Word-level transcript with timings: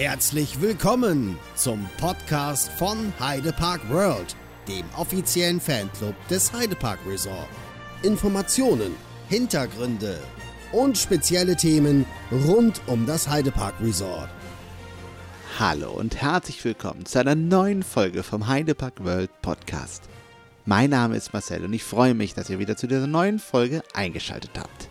Herzlich 0.00 0.62
willkommen 0.62 1.38
zum 1.56 1.86
Podcast 1.98 2.72
von 2.72 3.12
Heidepark 3.20 3.86
World, 3.90 4.34
dem 4.66 4.86
offiziellen 4.96 5.60
Fanclub 5.60 6.14
des 6.28 6.50
Heidepark 6.54 7.00
Resort. 7.06 7.50
Informationen, 8.02 8.94
Hintergründe 9.28 10.18
und 10.72 10.96
spezielle 10.96 11.54
Themen 11.54 12.06
rund 12.32 12.80
um 12.86 13.04
das 13.04 13.28
Heidepark 13.28 13.74
Resort. 13.82 14.30
Hallo 15.58 15.90
und 15.90 16.16
herzlich 16.16 16.64
willkommen 16.64 17.04
zu 17.04 17.18
einer 17.18 17.34
neuen 17.34 17.82
Folge 17.82 18.22
vom 18.22 18.48
Heidepark 18.48 19.04
World 19.04 19.42
Podcast. 19.42 20.04
Mein 20.64 20.88
Name 20.88 21.18
ist 21.18 21.34
Marcel 21.34 21.62
und 21.62 21.74
ich 21.74 21.84
freue 21.84 22.14
mich, 22.14 22.32
dass 22.32 22.48
ihr 22.48 22.58
wieder 22.58 22.78
zu 22.78 22.86
dieser 22.86 23.06
neuen 23.06 23.38
Folge 23.38 23.82
eingeschaltet 23.92 24.52
habt. 24.56 24.88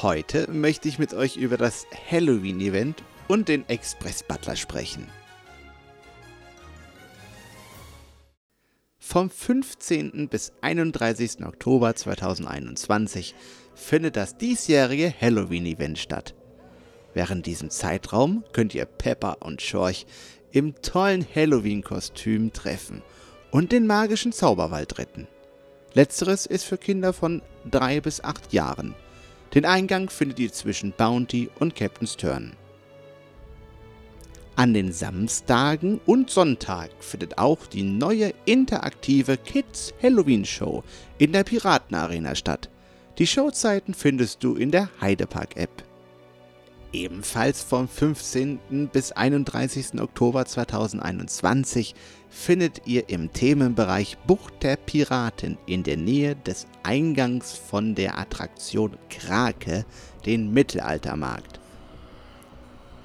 Heute 0.00 0.50
möchte 0.50 0.88
ich 0.88 0.98
mit 0.98 1.12
euch 1.12 1.36
über 1.36 1.58
das 1.58 1.84
Halloween-Event 2.10 3.02
und 3.32 3.48
den 3.48 3.66
Express 3.66 4.22
Butler 4.22 4.56
sprechen. 4.56 5.06
Vom 8.98 9.30
15. 9.30 10.28
bis 10.28 10.52
31. 10.60 11.42
Oktober 11.46 11.96
2021 11.96 13.34
findet 13.74 14.16
das 14.16 14.36
diesjährige 14.36 15.14
Halloween-Event 15.18 15.98
statt. 15.98 16.34
Während 17.14 17.46
diesem 17.46 17.70
Zeitraum 17.70 18.44
könnt 18.52 18.74
ihr 18.74 18.84
Pepper 18.84 19.38
und 19.40 19.62
Schorch 19.62 20.04
im 20.50 20.74
tollen 20.82 21.26
Halloween-Kostüm 21.34 22.52
treffen 22.52 23.00
und 23.50 23.72
den 23.72 23.86
magischen 23.86 24.32
Zauberwald 24.32 24.98
retten. 24.98 25.26
Letzteres 25.94 26.44
ist 26.44 26.64
für 26.64 26.76
Kinder 26.76 27.14
von 27.14 27.40
3 27.70 28.02
bis 28.02 28.22
8 28.22 28.52
Jahren. 28.52 28.94
Den 29.54 29.64
Eingang 29.64 30.10
findet 30.10 30.38
ihr 30.38 30.52
zwischen 30.52 30.92
Bounty 30.92 31.48
und 31.58 31.74
Captain's 31.74 32.18
Turn. 32.18 32.56
An 34.62 34.74
den 34.74 34.92
Samstagen 34.92 36.00
und 36.06 36.30
Sonntag 36.30 36.90
findet 37.00 37.36
auch 37.36 37.66
die 37.66 37.82
neue 37.82 38.32
interaktive 38.44 39.36
Kids 39.36 39.92
Halloween 40.00 40.44
Show 40.44 40.84
in 41.18 41.32
der 41.32 41.42
Piratenarena 41.42 42.36
statt. 42.36 42.70
Die 43.18 43.26
Showzeiten 43.26 43.92
findest 43.92 44.44
du 44.44 44.54
in 44.54 44.70
der 44.70 44.88
Heidepark 45.00 45.56
App. 45.56 45.82
Ebenfalls 46.92 47.60
vom 47.60 47.88
15. 47.88 48.88
bis 48.92 49.10
31. 49.10 50.00
Oktober 50.00 50.44
2021 50.44 51.96
findet 52.30 52.86
ihr 52.86 53.08
im 53.08 53.32
Themenbereich 53.32 54.16
Bucht 54.28 54.62
der 54.62 54.76
Piraten 54.76 55.58
in 55.66 55.82
der 55.82 55.96
Nähe 55.96 56.36
des 56.36 56.68
Eingangs 56.84 57.50
von 57.50 57.96
der 57.96 58.16
Attraktion 58.16 58.96
Krake 59.10 59.84
den 60.24 60.52
Mittelaltermarkt. 60.52 61.61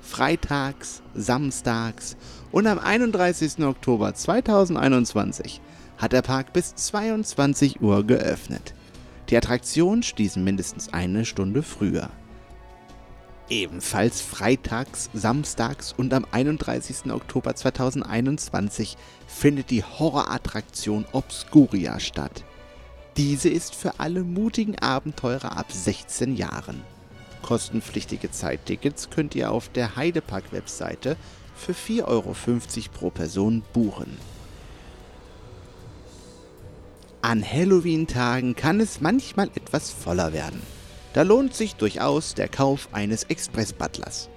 Freitags, 0.07 1.03
samstags 1.13 2.15
und 2.51 2.65
am 2.65 2.79
31. 2.79 3.59
Oktober 3.59 4.15
2021 4.15 5.61
hat 5.97 6.13
der 6.13 6.21
Park 6.21 6.53
bis 6.53 6.73
22 6.75 7.81
Uhr 7.81 8.07
geöffnet. 8.07 8.73
Die 9.29 9.37
Attraktionen 9.37 10.03
schließen 10.03 10.45
mindestens 10.45 10.91
eine 10.93 11.25
Stunde 11.25 11.61
früher. 11.61 12.09
Ebenfalls 13.49 14.21
freitags, 14.21 15.09
samstags 15.13 15.93
und 15.95 16.13
am 16.13 16.25
31. 16.31 17.11
Oktober 17.11 17.53
2021 17.53 18.95
findet 19.27 19.69
die 19.69 19.83
Horrorattraktion 19.83 21.05
Obscuria 21.11 21.99
statt. 21.99 22.45
Diese 23.17 23.49
ist 23.49 23.75
für 23.75 23.99
alle 23.99 24.23
mutigen 24.23 24.79
Abenteurer 24.79 25.57
ab 25.57 25.71
16 25.71 26.37
Jahren. 26.37 26.81
Kostenpflichtige 27.47 28.29
Zeittickets 28.29 29.09
könnt 29.09 29.33
ihr 29.33 29.51
auf 29.53 29.69
der 29.69 29.95
Heidepark-Webseite 29.95 31.15
für 31.55 31.71
4,50 31.71 32.03
Euro 32.05 32.35
pro 32.93 33.09
Person 33.09 33.63
buchen. 33.71 34.17
An 37.21 37.49
Halloween-Tagen 37.49 38.57
kann 38.57 38.81
es 38.81 38.99
manchmal 38.99 39.47
etwas 39.55 39.91
voller 39.91 40.33
werden. 40.33 40.61
Da 41.13 41.21
lohnt 41.21 41.53
sich 41.53 41.75
durchaus 41.75 42.33
der 42.33 42.49
Kauf 42.49 42.89
eines 42.91 43.23
Express-Butlers. 43.23 44.27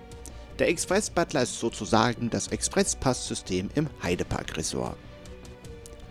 Der 0.61 0.69
Express-Butler 0.69 1.43
ist 1.43 1.59
sozusagen 1.59 2.31
das 2.31 2.47
Express-Pass-System 2.47 3.71
im 3.75 3.89
Heidepark-Resort. 4.05 4.97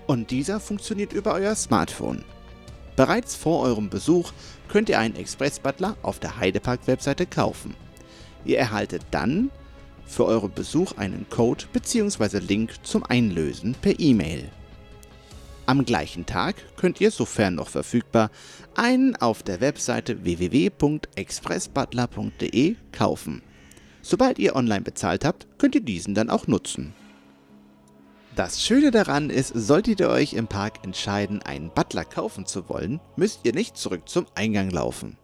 Und 0.05 0.31
dieser 0.31 0.59
funktioniert 0.59 1.13
über 1.13 1.33
euer 1.33 1.55
Smartphone. 1.55 2.25
Bereits 2.99 3.33
vor 3.33 3.61
eurem 3.61 3.89
Besuch 3.89 4.33
könnt 4.67 4.89
ihr 4.89 4.99
einen 4.99 5.15
Express-Butler 5.15 5.95
auf 6.01 6.19
der 6.19 6.37
Heidepark-Webseite 6.37 7.25
kaufen. 7.25 7.73
Ihr 8.43 8.57
erhaltet 8.57 9.03
dann 9.11 9.51
für 10.05 10.25
euren 10.25 10.51
Besuch 10.51 10.97
einen 10.97 11.25
Code 11.29 11.63
bzw. 11.71 12.39
Link 12.39 12.73
zum 12.83 13.05
Einlösen 13.05 13.73
per 13.81 13.97
E-Mail. 13.97 14.49
Am 15.65 15.85
gleichen 15.85 16.25
Tag 16.25 16.57
könnt 16.75 16.99
ihr, 16.99 17.11
sofern 17.11 17.55
noch 17.55 17.69
verfügbar, 17.69 18.31
einen 18.75 19.15
auf 19.15 19.43
der 19.43 19.61
Webseite 19.61 20.25
www.expressbutler.de 20.25 22.75
kaufen. 22.91 23.41
Sobald 24.01 24.39
ihr 24.39 24.57
online 24.57 24.81
bezahlt 24.81 25.23
habt, 25.23 25.47
könnt 25.57 25.75
ihr 25.75 25.85
diesen 25.85 26.15
dann 26.15 26.29
auch 26.29 26.47
nutzen. 26.47 26.93
Das 28.39 28.63
Schöne 28.63 28.89
daran 28.89 29.29
ist, 29.29 29.51
solltet 29.53 29.99
ihr 29.99 30.07
euch 30.07 30.31
im 30.31 30.47
Park 30.47 30.85
entscheiden, 30.85 31.41
einen 31.41 31.71
Butler 31.71 32.05
kaufen 32.05 32.45
zu 32.45 32.69
wollen, 32.69 33.01
müsst 33.17 33.41
ihr 33.43 33.53
nicht 33.53 33.75
zurück 33.75 34.07
zum 34.07 34.27
Eingang 34.33 34.69
laufen. 34.69 35.17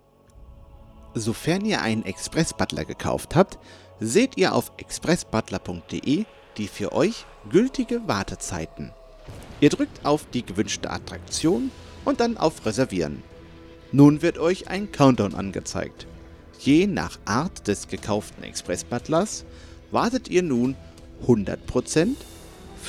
Sofern 1.14 1.64
ihr 1.64 1.82
einen 1.82 2.04
Express-Butler 2.04 2.84
gekauft 2.84 3.34
habt, 3.34 3.58
seht 4.02 4.36
ihr 4.36 4.54
auf 4.54 4.74
expressbutler.de 4.76 6.26
die 6.58 6.68
für 6.68 6.92
euch 6.92 7.26
gültige 7.50 8.06
Wartezeiten. 8.06 8.92
Ihr 9.62 9.70
drückt 9.70 10.06
auf 10.06 10.26
die 10.34 10.46
gewünschte 10.46 10.92
Attraktion 10.92 11.72
und 12.04 12.20
dann 12.20 12.36
auf 12.36 12.66
Reservieren. 12.66 13.24
Nun 13.94 14.24
wird 14.24 14.40
euch 14.40 14.68
ein 14.68 14.92
Countdown 14.92 15.36
angezeigt. 15.36 16.06
Je 16.60 16.86
nach 16.86 17.18
Art 17.24 17.70
des 17.70 17.88
gekauften 17.88 18.44
Express-Butlers 18.44 19.46
wartet 19.90 20.28
ihr 20.28 20.44
nun 20.44 20.76
100%, 21.26 22.16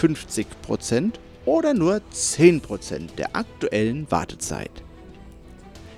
50% 0.01 1.13
oder 1.45 1.75
nur 1.75 2.01
10% 2.13 3.15
der 3.17 3.35
aktuellen 3.37 4.11
Wartezeit. 4.11 4.71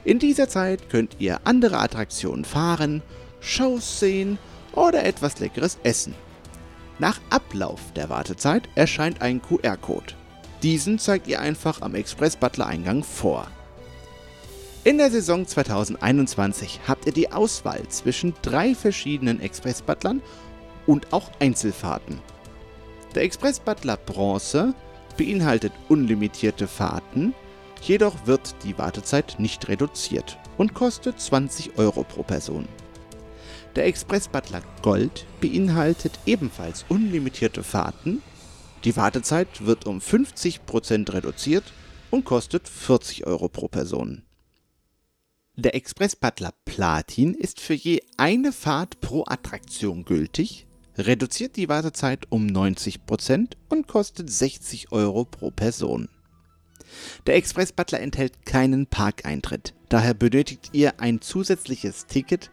In 0.05 0.19
dieser 0.19 0.49
Zeit 0.49 0.89
könnt 0.89 1.17
ihr 1.19 1.41
andere 1.45 1.79
Attraktionen 1.79 2.45
fahren, 2.45 3.03
Shows 3.41 4.01
sehen 4.01 4.39
oder 4.73 5.05
etwas 5.05 5.39
Leckeres 5.41 5.79
essen. 5.83 6.15
Nach 6.99 7.21
Ablauf 7.31 7.81
der 7.95 8.09
Wartezeit 8.09 8.69
erscheint 8.75 9.23
ein 9.23 9.41
QR-Code. 9.43 10.15
Diesen 10.63 10.99
zeigt 10.99 11.29
ihr 11.29 11.41
einfach 11.41 11.83
am 11.83 11.95
Express 11.95 12.37
Butler 12.37 12.67
Eingang 12.67 13.05
vor. 13.05 13.47
In 14.85 14.99
der 14.99 15.11
Saison 15.11 15.47
2021 15.47 16.81
habt 16.89 17.07
ihr 17.07 17.13
die 17.13 17.31
Auswahl 17.31 17.87
zwischen 17.89 18.35
drei 18.43 18.75
verschiedenen 18.75 19.41
Express 19.41 19.83
Butlern 19.83 20.23
und 20.87 21.13
auch 21.13 21.31
Einzelfahrten. 21.41 22.21
Der 23.15 23.23
Express 23.23 23.59
Butler 23.59 23.97
Bronze 23.97 24.75
beinhaltet 25.17 25.73
unlimitierte 25.89 26.69
Fahrten, 26.69 27.35
jedoch 27.83 28.27
wird 28.27 28.55
die 28.65 28.77
Wartezeit 28.77 29.37
nicht 29.39 29.69
reduziert 29.69 30.39
und 30.59 30.75
kostet 30.75 31.21
20 31.21 31.79
Euro 31.79 32.05
pro 32.05 32.23
Person. 32.23 32.69
Der 33.77 33.87
Express 33.87 34.29
Butler 34.29 34.63
Gold 34.83 35.27
beinhaltet 35.41 36.19
ebenfalls 36.27 36.85
unlimitierte 36.89 37.63
Fahrten, 37.63 38.23
die 38.85 38.97
Wartezeit 38.97 39.65
wird 39.65 39.87
um 39.87 39.99
50% 39.99 41.13
reduziert 41.13 41.65
und 42.11 42.25
kostet 42.25 42.69
40 42.69 43.27
Euro 43.27 43.49
pro 43.49 43.69
Person. 43.69 44.23
Der 45.57 45.75
Express 45.75 46.15
Butler 46.15 46.55
Platin 46.65 47.35
ist 47.35 47.61
für 47.61 47.75
je 47.75 48.01
eine 48.17 48.53
Fahrt 48.53 49.01
pro 49.01 49.25
Attraktion 49.27 50.05
gültig, 50.05 50.68
reduziert 50.99 51.57
die 51.57 51.69
Wartezeit 51.69 52.27
um 52.31 52.47
90% 52.47 53.53
und 53.69 53.87
kostet 53.87 54.31
60 54.31 54.93
Euro 54.93 55.25
pro 55.25 55.51
Person. 55.51 56.09
Der 57.27 57.37
Express 57.37 57.73
Butler 57.73 58.01
enthält 58.01 58.47
keinen 58.47 58.87
Parkeintritt, 58.87 59.75
daher 59.89 60.15
benötigt 60.15 60.71
ihr 60.73 61.01
ein 61.01 61.21
zusätzliches 61.21 62.07
Ticket 62.07 62.51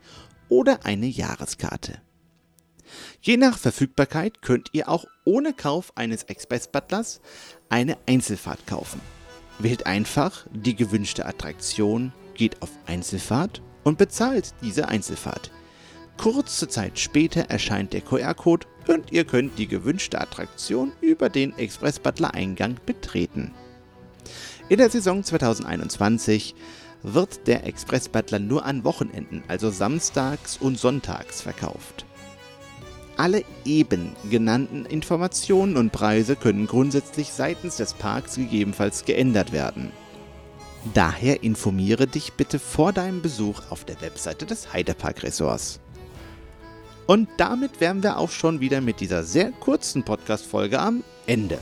oder 0.49 0.85
eine 0.85 1.07
Jahreskarte. 1.07 2.01
Je 3.21 3.37
nach 3.37 3.57
Verfügbarkeit 3.57 4.41
könnt 4.41 4.69
ihr 4.73 4.89
auch 4.89 5.05
ohne 5.23 5.53
Kauf 5.53 5.91
eines 5.97 6.23
Express 6.23 6.67
Butlers 6.67 7.21
eine 7.69 7.97
Einzelfahrt 8.05 8.67
kaufen. 8.67 9.01
Wählt 9.57 9.85
einfach 9.85 10.45
die 10.53 10.75
gewünschte 10.75 11.25
Attraktion, 11.25 12.13
geht 12.35 12.61
auf 12.61 12.69
Einzelfahrt 12.85 13.61
und 13.83 13.97
bezahlt 13.97 14.53
diese 14.61 14.87
Einzelfahrt. 14.87 15.51
Kurze 16.17 16.67
Zeit 16.67 16.99
später 16.99 17.41
erscheint 17.41 17.93
der 17.93 18.01
QR-Code 18.01 18.67
und 18.87 19.11
ihr 19.11 19.25
könnt 19.25 19.57
die 19.57 19.67
gewünschte 19.67 20.19
Attraktion 20.19 20.91
über 21.01 21.29
den 21.29 21.57
Express 21.57 21.99
Butler 21.99 22.33
Eingang 22.33 22.77
betreten. 22.85 23.53
In 24.69 24.77
der 24.77 24.89
Saison 24.89 25.23
2021 25.23 26.55
wird 27.03 27.45
der 27.47 27.65
Express 27.67 28.09
Butler 28.09 28.39
nur 28.39 28.65
an 28.65 28.83
Wochenenden, 28.83 29.43
also 29.47 29.69
samstags 29.69 30.57
und 30.57 30.79
sonntags 30.79 31.41
verkauft. 31.41 32.05
Alle 33.17 33.43
eben 33.63 34.15
genannten 34.29 34.85
Informationen 34.85 35.77
und 35.77 35.91
Preise 35.91 36.35
können 36.35 36.67
grundsätzlich 36.67 37.31
seitens 37.31 37.77
des 37.77 37.93
Parks 37.93 38.35
gegebenenfalls 38.35 39.05
geändert 39.05 39.51
werden. 39.51 39.91
Daher 40.93 41.43
informiere 41.43 42.07
dich 42.07 42.33
bitte 42.33 42.59
vor 42.59 42.91
deinem 42.91 43.21
Besuch 43.21 43.61
auf 43.69 43.85
der 43.85 44.01
Webseite 44.01 44.45
des 44.45 44.73
Heidepark 44.73 45.23
Resorts. 45.23 45.79
Und 47.07 47.29
damit 47.37 47.79
wären 47.79 48.01
wir 48.01 48.17
auch 48.17 48.31
schon 48.31 48.59
wieder 48.59 48.81
mit 48.81 48.99
dieser 48.99 49.23
sehr 49.23 49.51
kurzen 49.51 50.03
Podcast-Folge 50.03 50.79
am 50.79 51.03
Ende. 51.27 51.59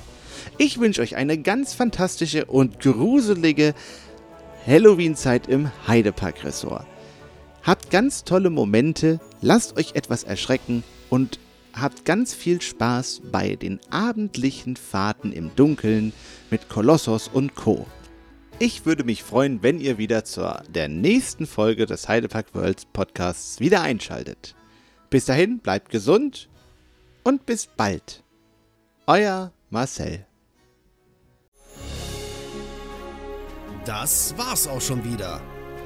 Ich 0.57 0.79
wünsche 0.79 1.01
euch 1.01 1.15
eine 1.15 1.37
ganz 1.37 1.73
fantastische 1.73 2.45
und 2.45 2.79
gruselige 2.79 3.73
Halloween-Zeit 4.65 5.47
im 5.47 5.69
Heidepark 5.87 6.43
Resort. 6.43 6.85
Habt 7.63 7.91
ganz 7.91 8.23
tolle 8.23 8.49
Momente, 8.49 9.19
lasst 9.41 9.77
euch 9.77 9.95
etwas 9.95 10.23
erschrecken 10.23 10.83
und 11.09 11.39
habt 11.73 12.05
ganz 12.05 12.33
viel 12.33 12.61
Spaß 12.61 13.21
bei 13.31 13.55
den 13.55 13.79
abendlichen 13.89 14.75
Fahrten 14.75 15.31
im 15.31 15.55
Dunkeln 15.55 16.13
mit 16.51 16.69
Kolossos 16.69 17.27
und 17.27 17.55
Co. 17.55 17.85
Ich 18.59 18.85
würde 18.85 19.03
mich 19.03 19.23
freuen, 19.23 19.63
wenn 19.63 19.79
ihr 19.79 19.97
wieder 19.97 20.23
zur 20.23 20.61
der 20.69 20.87
nächsten 20.87 21.47
Folge 21.47 21.85
des 21.85 22.07
Heidepark 22.07 22.53
World 22.53 22.91
Podcasts 22.93 23.59
wieder 23.59 23.81
einschaltet. 23.81 24.55
Bis 25.13 25.25
dahin, 25.25 25.59
bleibt 25.59 25.91
gesund 25.91 26.49
und 27.23 27.45
bis 27.45 27.67
bald. 27.67 28.23
Euer 29.05 29.51
Marcel. 29.69 30.25
Das 33.85 34.33
war's 34.39 34.67
auch 34.67 34.81
schon 34.81 35.05
wieder. 35.05 35.39